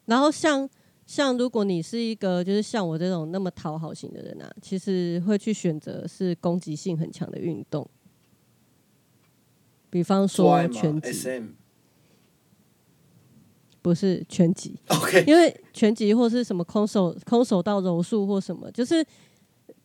[0.07, 0.67] 然后像
[1.05, 7.89] 像如果你是一个就是像我这种那么讨好型的人啊，其实会去选择是攻击性很强的运动，
[9.89, 11.43] 比方说拳击，？SM。
[13.79, 19.01] 不是拳击，OK，因为拳击或是什么空手空手道柔术或什么，就是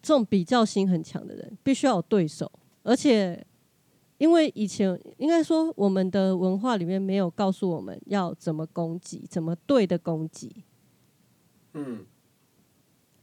[0.03, 2.51] 这种比较心很强的人，必须要有对手，
[2.83, 3.47] 而且
[4.23, 10.63] 因为以前应该说我们的文化里面没有告诉我们要怎么攻击，怎么对的攻击，
[11.75, 12.07] 嗯，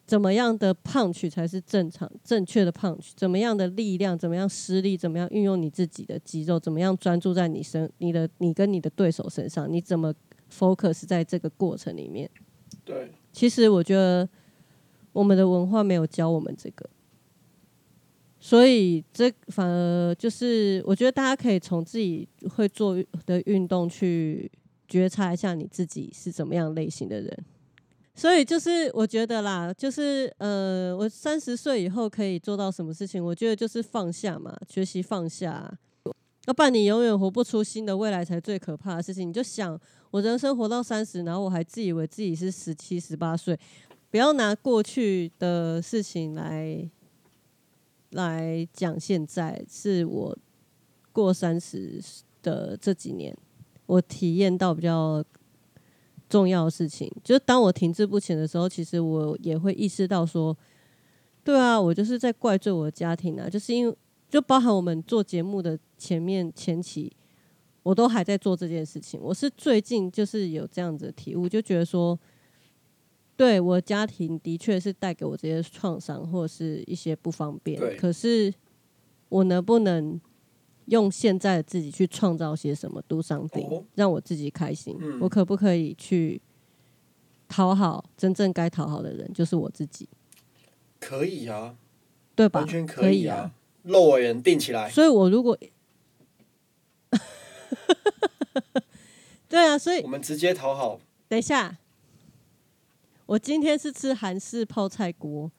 [0.05, 10.13] 怎么样的 punch 才是正常正确的 punch，怎么样的力量，怎么样施力，怎么样运用你自己的肌肉，怎么样专注在你身你的你跟你的对手身上，你怎么
[10.51, 12.29] focus 在这个过程里面。
[12.83, 14.27] 对，其实我觉得
[15.13, 16.89] 我们的文化没有教我们这个，
[18.39, 24.49] 所以这反而就是我觉得大家可以从自己会做的运动去
[24.87, 27.45] 觉察一下你自己是怎么样类型的人。
[28.15, 33.23] 所以就是我觉得啦，就是呃，我三十岁以后可以做到什么事情？
[33.23, 35.77] 我觉得就是放下嘛，学习放下、
[36.45, 39.29] 要不然你永远活不出新的未来才最可怕的事情。
[39.29, 39.79] 你就想，
[40.11, 43.57] 我人生活到三十，然后我还自以为自己是十七、十八岁，
[44.09, 46.89] 不要拿过去的事情来
[48.11, 48.99] 来讲。
[48.99, 50.37] 现在是我
[51.11, 52.01] 过三十
[52.41, 53.35] 的这几年，
[53.85, 55.23] 我体验到比较
[56.27, 60.57] 重要的事情，就是当我停滞不前的时候，其实我也会意识到说，
[61.43, 63.95] 对啊，我就是在怪罪我的家庭啊，就是因为
[64.29, 67.11] 就包含我们做节目的前面前期。
[67.81, 69.19] 我都还在做这件事情。
[69.23, 72.19] 我是最近就是有这样子的体悟，就觉得说，
[73.39, 77.79] 对我家庭的确是带给我这些创伤或者是一些不方便。
[77.95, 78.53] 可是
[79.29, 80.19] 我能不能
[80.87, 84.93] 用现在的自己去创造些什么，do something，、哦让我自己开心？
[84.99, 86.41] 嗯我可不可以去
[87.47, 90.09] 讨好真正该讨好的人，就是我自己，
[90.99, 91.77] 可以啊，
[92.35, 92.59] 对吧？
[92.59, 93.53] 完全可以啊。
[93.83, 95.57] 肉尾人定起来，所以我如果
[99.47, 100.99] 对啊，所以我们直接讨好。
[101.29, 101.77] 等一下，
[103.29, 105.51] 我今天是吃韩式泡菜锅，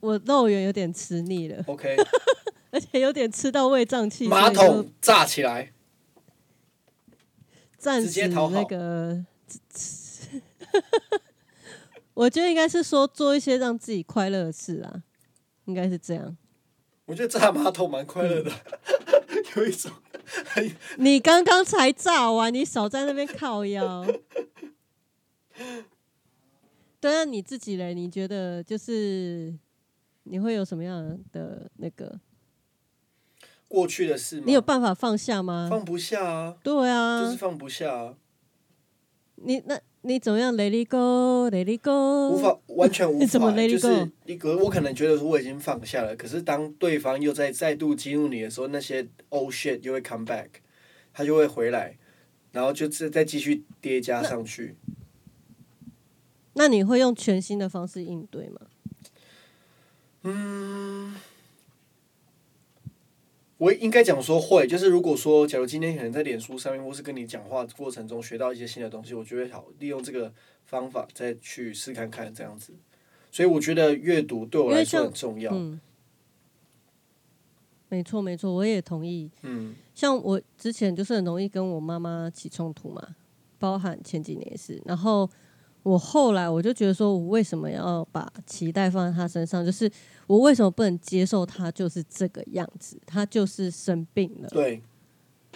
[0.00, 1.96] 我肉圆有点吃腻了，OK，
[2.72, 5.72] 而且有点吃到胃胀气，马所以就桶炸起来。
[7.78, 9.24] 暂时直接讨好那个，
[12.14, 15.04] 我觉得应该是说做一些让自己快乐的事啊，
[15.66, 16.36] 应该是这样。
[17.04, 18.50] 我觉得炸马桶蛮快乐的，
[19.54, 19.92] 有一种
[20.24, 24.04] 很你刚刚才炸完，你少在那边靠腰。
[27.00, 27.94] 对啊，你自己嘞？
[27.94, 29.54] 你觉得就是
[30.24, 32.20] 你会有什么样的那个？
[33.66, 34.42] 过去的事吗。
[34.46, 35.68] 你有办法放下吗？
[35.70, 36.56] 放不下啊？
[36.62, 38.14] 对啊，就是放不下啊，
[39.36, 44.10] 你那你怎么样？Let it go，Let it go，无法完全无你 怎么法，let 就 it 是 go？
[44.26, 50.48] 一个我可能觉得说我已经放下了，可是当对方又在再度激怒你的时候，那些 oh shit 又会 come back，
[51.14, 51.96] 他就会回来，
[52.52, 54.76] 然后就再再继续叠加上去。
[56.54, 58.60] 那你会用全新的方式应对吗？
[60.22, 61.14] 嗯，
[63.56, 70.32] 我应该讲说会，就是如果说，假如今天可能在脸书上面，或是跟你讲话过程中学到一些新的东西，我就会好利用这个
[70.66, 72.74] 方法再去试看看这样子。
[73.30, 75.52] 所以我觉得阅读对我来说很重要。
[75.54, 75.80] 嗯，
[77.88, 79.30] 没错没错，我也同意。
[79.42, 83.16] 嗯像我之前就是很容易跟我妈妈起冲突嘛，
[83.58, 84.82] 包含前几年也是。
[84.84, 85.30] 然后
[85.82, 89.64] 我后来我就觉得说，我为什么要把期待放在他身上？
[89.64, 89.90] 就是
[90.26, 93.00] 我为什么不能接受他就是这个样子？
[93.06, 94.82] 他就是生病了，对，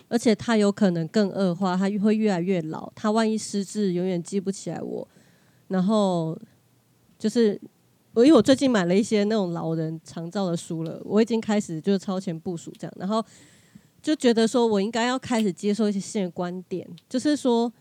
[0.08, 2.90] 而且他有可能更恶化，他会越来越老。
[2.94, 5.06] 他万一失智，永远记不起来我。
[5.68, 6.38] 然后
[7.18, 7.60] 就是
[8.14, 13.24] 我因为我最近买了一些那种老人长照的书了，我已经开始就是超前部署这样，然后
[14.00, 17.72] 就觉得说我应该要开始接受一些新的观点，就是说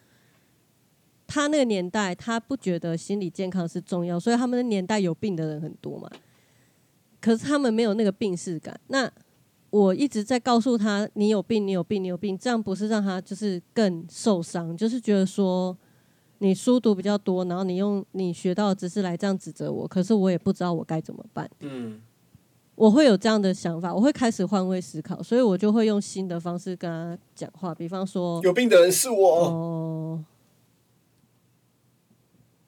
[1.33, 6.07] 他那个年代他不觉得心理健康是重要，所以他们的年代有病的人很多嘛，
[7.19, 8.79] 可是他们没有那个病视感。
[8.87, 9.11] 那
[9.69, 15.75] 我一直在告诉他你有病，你有病，你有病，这样不是让他就是更受伤，就是觉得说。
[16.39, 21.49] 你书读比较多，然后你用你学到的知识来这样指责我，可是我也不知道我该怎么办。
[21.61, 22.01] 嗯
[22.75, 29.45] 我会有这样的想法，我会开始换位思考，所以我就会用新的方式跟他讲话，比方说，有病的人是我。
[29.45, 30.25] 哦，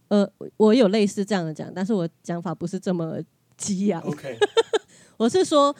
[0.08, 3.18] 呃，我有类似这样的讲，但是我讲法不是这么
[3.58, 4.38] 激昂，OK，
[5.18, 5.76] 我是说，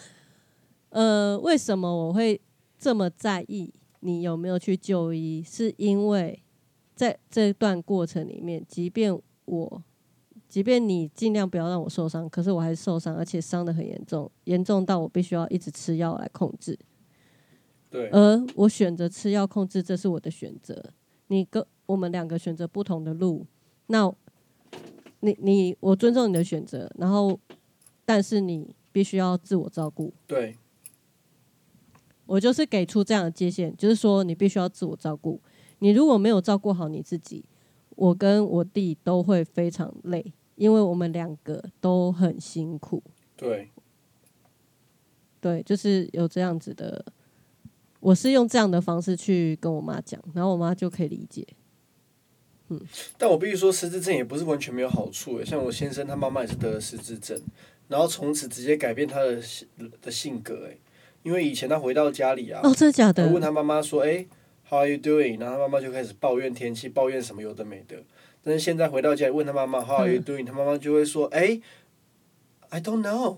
[0.90, 2.42] 呃，为什么我会
[2.78, 5.44] 这么在意你有没有去就医？
[5.44, 6.42] 是因为
[6.96, 9.84] 在这段过程里面，即便我，
[10.48, 16.78] 即便你尽量不要让我受伤，可是我还是受伤，而且伤的很严重，严重到我必须要一直吃药来控制。
[17.90, 20.92] 对，而我选择吃药控制，这是我的选择。
[21.28, 23.46] 你跟我们两个选择不同的路，
[23.88, 24.14] 那
[25.20, 27.40] 你你我尊重你的选择，然后
[28.06, 30.14] 但是你必须要自我照顾。
[30.28, 30.58] 对，
[32.26, 35.42] 我就是给出这样的界限，就是说你必须要自我照顾。
[35.80, 37.44] 你如果没有照顾好你自己，
[37.90, 43.04] 我跟我弟都会非常累，因为我们两个都很辛苦。
[43.36, 43.72] 对，
[45.42, 47.06] 对，就是有这样子的，
[48.00, 51.46] 我是用这样的方式去跟我妈讲，然后我妈就可以理解。
[53.18, 55.46] 但我必须说，失智症也不是完全没有好处诶。
[55.46, 57.40] 像我先生他妈妈也是得了失智症，
[57.88, 59.68] 然后从此直接改变他的性
[60.02, 60.80] 的性格诶。
[61.22, 63.34] 因为以前他回到家里啊，哦，真的假的我？
[63.34, 64.26] 问他妈妈说：“哎、
[64.64, 67.98] h o w are you doing？” 然后他妈妈就开始抱怨天气，抱怨什么有的没的。
[68.44, 71.60] 但是现在回到家里问他妈妈 “How are you doing？”、他妈妈就会说：“哎、
[72.70, 73.38] i don't know。”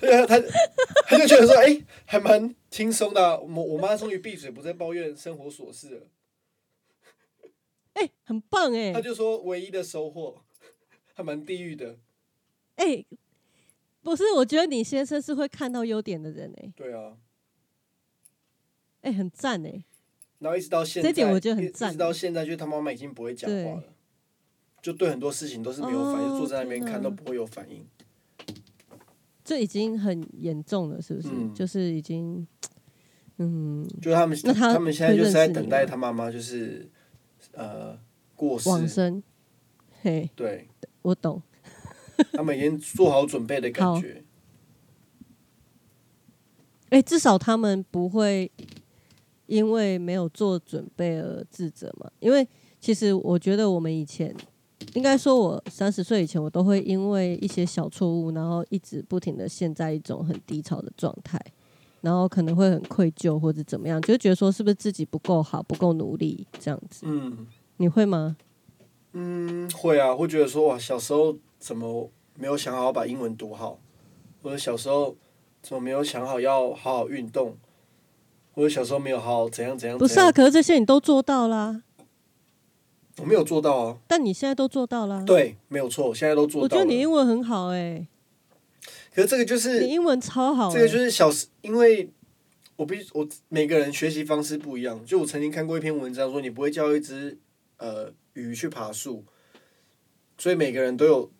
[0.00, 0.40] 对啊，他
[1.08, 6.00] 他就觉得说：“哎、还蛮轻松的啊、我我妈终于闭嘴，不再抱怨生活琐事了。
[7.96, 10.42] 哎、很棒哎、他就说唯一的收获，
[11.14, 11.98] 还蛮地狱的。
[12.76, 13.04] 哎、
[14.02, 17.16] 不是，我觉得你先生是会看到优点的人哎、对啊，
[19.00, 19.82] 哎、很赞哎、
[20.40, 23.84] 然后一直到现在，这点我觉得很赞一直到现在，就是他妈妈已经不会讲话了，
[24.82, 27.86] 就对很多事情都是没有反应，哦坐在那边看都不会有反应。
[29.42, 31.28] 这已经很严重了，是不是？
[31.32, 32.46] 嗯就是已经，
[33.38, 36.90] 嗯，就他们那他们现在就是在等待他妈妈，就是
[37.56, 37.98] 呃
[38.36, 39.22] 过世，往生。
[40.02, 40.68] 嘿，对
[41.02, 41.42] 我懂。
[42.32, 44.22] 他们已经做好准备的感觉。
[46.90, 48.50] 哎、至少他们不会
[49.46, 52.10] 因为没有做准备而自责嘛。
[52.20, 52.46] 因为
[52.80, 54.34] 其实我觉得我们以前，
[54.94, 61.38] 应该说我三十岁以前，我都会因为一些小错误，然后一直不停的陷在一种很低潮的状态。
[62.00, 67.04] 然后可能会很愧疚或者怎么样，就觉得说是不是自己不够好、不够努力这样子？
[67.06, 67.46] 嗯
[67.78, 68.36] 你会吗？
[69.12, 73.78] 嗯，会啊，会觉得说哇，小时候怎么没有想好把英文读好，
[74.42, 75.16] 或者小时候
[75.62, 77.56] 怎么没有想好要好好运动，
[78.54, 81.82] 或者小时候没有好好怎样怎样不是啊，可是这些你都做到啦，
[83.18, 83.98] 我没有做到啊。
[84.06, 86.76] 但你现在都做到啦。，对，没有错，我现在都做到我觉。
[86.78, 88.06] 得你英文很好哎、
[89.16, 90.74] 可是这个就是你英文超好、欸。
[90.74, 92.12] 这个就是小时，因为
[92.76, 95.02] 我必须我每个人学习方式不一样。
[95.06, 97.38] 就我曾经看过一篇文章说，你不会教一只
[97.78, 99.24] 呃鱼去爬树，
[100.36, 101.32] 所以每个人都有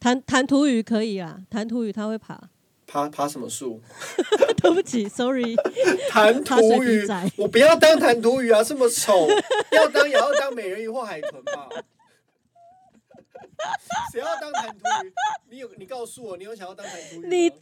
[0.00, 2.50] 弹弹涂鱼可以啊，弹涂鱼它会爬。
[2.84, 3.80] 爬爬什么树？
[4.60, 5.54] 对不起，sorry，
[6.10, 7.06] 弹涂鱼，
[7.36, 9.28] 我不要当弹涂鱼啊，这么丑，
[9.70, 11.68] 要当也要当美人鱼或海豚吧。
[14.12, 15.12] 谁要当弹涂鱼？
[15.50, 17.28] 你有你告诉我，你有想要当弹涂鱼吗？
[17.28, 17.52] 你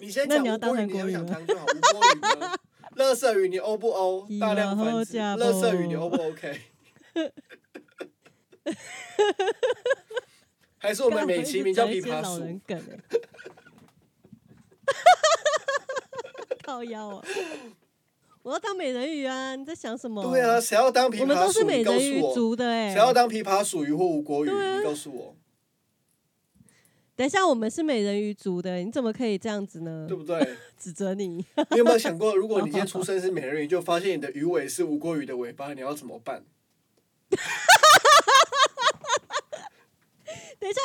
[0.06, 1.64] 你先那你要当讲吴郭鱼，你有韩国语吗想当就好。
[1.66, 2.56] 吴郭鱼呢？
[2.96, 4.26] 乐色鱼你 O 不 O？
[4.28, 4.92] 以大量繁殖。
[4.92, 6.60] 后嫁乐色鱼你不 O 不 OK？
[10.78, 12.44] 还是我们美其名叫琵琶老鼠？
[12.44, 12.98] 人梗哎、
[16.64, 17.24] 靠腰啊！
[18.42, 19.54] 我要当美人鱼啊！
[19.54, 20.22] 你在想什么？
[20.22, 22.20] 对啊，，谁要当琵琶我们都是美人鱼。
[22.34, 24.48] 族的哎、谁要当琵琶鼠鱼或吴国鱼？
[24.48, 25.36] 啊你告诉我，
[27.14, 30.16] 等一下，我们是美人鱼族的，你怎么可以这样子呢对？
[30.16, 30.56] 不对？
[30.80, 31.44] 指责你，你
[31.76, 36.42] 有没有想过，如果你今天 出生是美人鱼，就发现你的鱼尾是吴国鱼的尾巴，你要怎么办？
[40.58, 40.80] 等一下，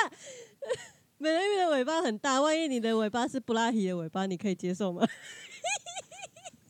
[1.18, 5.08] 美人鱼的尾巴很大，万一你的尾巴是布拉提的尾巴，你可以接受吗？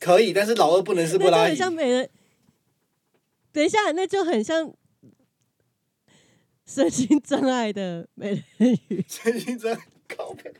[0.06, 1.56] 可以，但是老二不能是布拉提那就很。
[1.56, 2.08] 像美人。
[3.52, 4.72] 等一下，那就很像
[6.66, 9.02] 身心障碍的美人鱼。
[9.08, 9.76] 真心真
[10.06, 10.52] 靠背。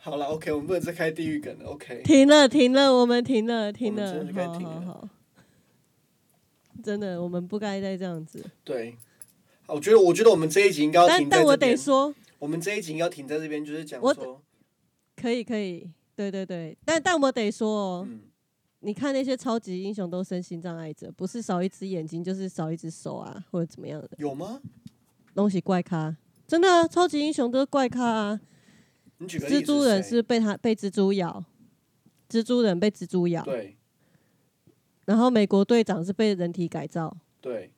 [0.00, 2.02] 好了，OK，我们不能再开地狱梗了，OK。
[2.04, 5.08] 停了，停了，我们停了，停了真的，该好停了好好。
[6.82, 8.44] 真的，我们不该再这样子。
[8.64, 8.96] 对，
[9.66, 11.76] 我觉得，我觉得我们这一集应该要但停在但我得。
[11.76, 14.42] 说，我们这一集要停在这边，就是讲说，
[15.16, 16.76] 可以，可以，对对对。
[16.84, 18.20] 但但我得说哦，嗯，
[18.80, 24.60] 你看那些超级英雄都身心障碍者，不是少一只眼睛，就是少一只手啊，或者怎么样的有吗？
[25.34, 26.16] 东西怪咖。
[26.46, 28.40] 真的、啊，超级英雄都是怪咖啊。
[29.18, 31.42] 你举个例子蜘蛛人是被他被蜘蛛咬，
[32.28, 33.76] 蜘蛛人被蜘蛛咬，对
[35.06, 37.72] 然后美国队长是被人体改造，对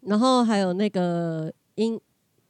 [0.00, 2.00] 然后还有那个鹰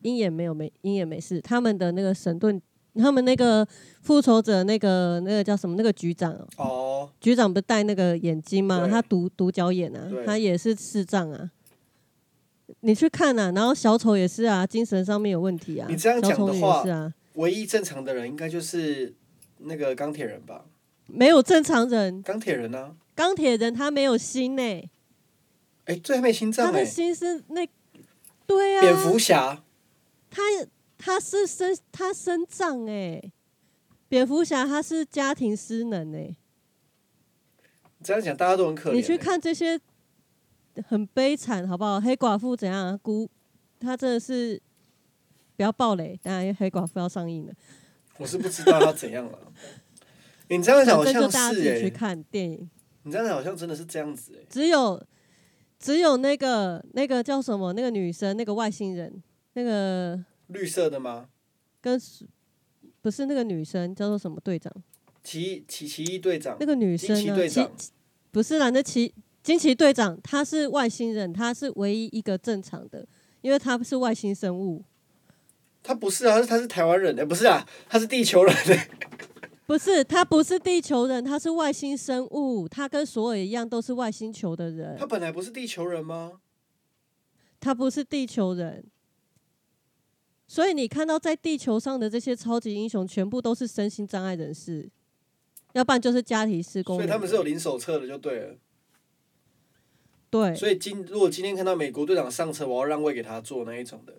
[0.03, 2.61] 鹰眼没有没鹰眼没事，他们的那个神盾，
[2.95, 3.67] 他们那个
[4.03, 8.81] 复仇者那个那个叫什么那个局长哦，哦，局长不是戴那个眼睛吗？
[8.81, 8.91] 对。
[8.91, 11.51] 他独独角眼啊对，他也是视障啊。
[12.81, 15.87] 你去看啊，然后小丑也是啊，精神上面有问题啊。
[15.91, 19.15] 你这样讲的小丑女话也是啊，唯一正常的人应该就是
[19.59, 20.65] 那个钢铁人吧？
[21.07, 22.23] 没有正常人。
[22.23, 24.63] 钢铁人呢、钢铁人他没有心呢、
[25.85, 27.67] 哎、最后没心脏哎、他的心是那，
[28.47, 29.63] 对啊，蝙蝠侠
[30.35, 30.43] 他
[30.97, 33.23] 他是身他身障哎、
[34.09, 36.35] 蝙蝠侠他是家庭失能哎、
[38.03, 38.97] 这样讲大家都很可怜、欸。
[38.97, 39.79] 你去看这些
[40.87, 42.01] 很悲惨好不好？
[42.01, 42.99] 黑寡妇怎样啊？
[43.03, 43.29] 孤
[43.79, 44.61] 他真的是
[45.55, 47.53] 不要暴雷，当然黑寡妇要上映了，
[48.17, 49.39] 我是不知道他怎样了。
[50.49, 52.71] 你这样讲 好像就大家自是哎、己去看电影。
[53.03, 55.05] 你这样讲好像真的是这样子哎、只有
[55.79, 59.23] 只有那个那个叫什么那个女生那个外星人
[59.55, 61.29] 那个绿色的吗？
[61.81, 62.01] 跟
[63.01, 64.73] 不是那个女生叫做什么队长？
[65.25, 67.49] 奇奇奇异队长那，个女生奇呢？
[67.49, 67.69] 奇
[68.31, 73.07] 不是啦，那奇惊奇队长他是外星人，他是唯一一个正常的，
[73.41, 74.85] 因为他是外星生物。
[75.83, 78.89] 他不是啊，他是他是台湾人哎、不是啊，他是地球人哎、
[79.67, 86.41] 不是，他不是地球人，他是外星生物，他跟所有一样都是外星球的人他，本来不是地球人吗？
[87.59, 88.85] 他不是地球人。
[90.53, 94.87] 所以你看到在地球上的这些超级英雄，全部都是身心障碍人士，
[95.73, 96.97] 要不然就是家庭施工。
[96.97, 98.59] 所以他们是有零手册的就对了。
[100.29, 104.13] 对，所以今如果今天看到美国队长上车，我要让位给他坐那一种的。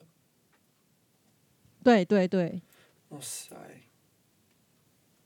[1.83, 2.63] 对对对，
[3.09, 3.55] 哇塞，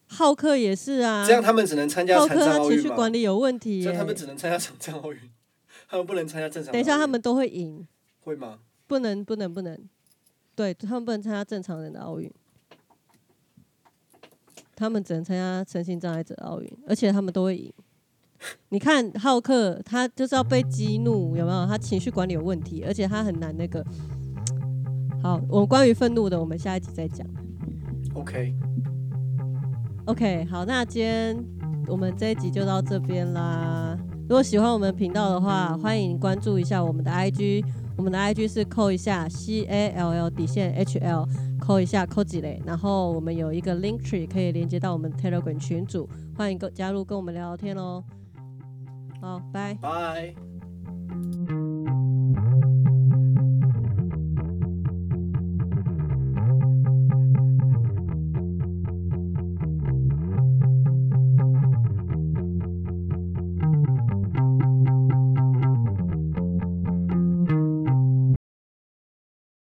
[0.07, 1.25] 浩克也是啊。
[1.25, 2.81] 这样他们只能参加残障奥运吗？
[2.81, 5.19] 情绪管理有问题耶、这样他们只能参加残障奥运，
[5.87, 6.73] 他们不能参加正常。
[6.73, 7.87] 等一下他们都会赢，
[8.19, 8.59] 会吗？
[8.87, 9.87] 不能不能不能，
[10.57, 12.33] 对他们不能参加正常人的奥运，
[14.75, 17.71] 他们只能参加身心障碍者奥运，而且他们都会赢。
[18.69, 21.67] 你看浩克，他就是要被激怒，有没有？
[21.67, 23.85] 他情绪管理有问题，而且他很难那个，
[25.21, 27.27] 好，我们关于愤怒的，我们下一集再讲。
[28.15, 28.55] OK，OK，
[30.45, 31.37] 好，那今天
[31.87, 33.95] 我们这一集就到这边啦。
[34.21, 37.63] 如果喜欢我们频道的话，欢迎关注一下我们的 IG，
[37.97, 41.27] 我们的 IG 是扣一下 C A L L 底线 H L，
[41.59, 48.03] 扣一下扣几类，然后我们有一个 Link Tree 可以连接到我们 Telegram 群组，欢迎跟加入跟我们聊聊天哦。
[49.19, 49.73] 好，拜。
[49.81, 50.46] 拜。